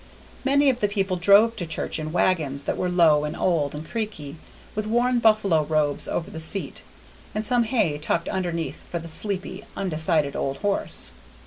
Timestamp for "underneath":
8.27-8.81